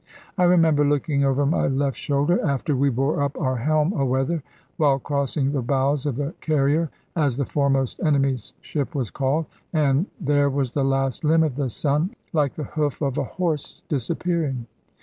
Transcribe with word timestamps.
I 0.35 0.45
remember 0.45 0.83
looking 0.83 1.23
over 1.23 1.45
my 1.45 1.67
left 1.67 1.95
shoulder 1.95 2.43
after 2.43 2.75
we 2.75 2.89
bore 2.89 3.21
up 3.21 3.39
our 3.39 3.57
helm 3.57 3.93
a 3.93 4.03
weather, 4.03 4.41
while 4.77 4.97
crossing 4.97 5.51
the 5.51 5.61
bows 5.61 6.07
of 6.07 6.15
the 6.15 6.33
Carrier 6.41 6.89
(as 7.15 7.37
the 7.37 7.45
foremost 7.45 7.99
enemy's 8.03 8.55
ship 8.61 8.95
was 8.95 9.11
called), 9.11 9.45
and 9.73 10.07
there 10.19 10.49
was 10.49 10.71
the 10.71 10.83
last 10.83 11.23
limb 11.23 11.43
of 11.43 11.55
the 11.55 11.69
sun 11.69 12.15
like 12.33 12.55
the 12.55 12.63
hoof 12.63 12.99
of 13.03 13.19
a 13.19 13.23
horse 13.23 13.83
disappearing. 13.89 14.65